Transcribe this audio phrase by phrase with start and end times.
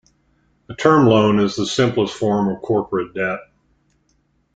[0.67, 3.39] A term loan is the simplest form of corporate debt.